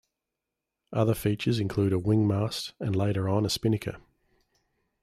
Other 0.91 1.13
features 1.13 1.59
include 1.59 1.93
a 1.93 1.99
wing 1.99 2.27
mast, 2.27 2.73
and 2.79 2.95
later 2.95 3.29
on 3.29 3.45
a 3.45 3.51
spinnaker. 3.51 3.97